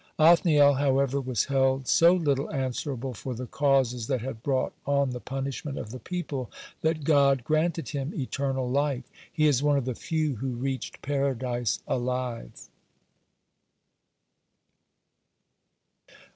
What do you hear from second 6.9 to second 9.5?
God granted him eternal life; he